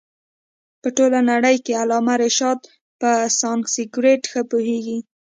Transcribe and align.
په 0.81 0.87
ټوله 0.97 1.19
نړۍ 1.31 1.55
کښي 1.65 1.73
علامه 1.81 2.13
رشاد 2.23 2.59
په 2.99 3.09
سانسکرېټ 3.39 4.21
ښه 4.31 4.41
پوهيږي. 4.49 4.99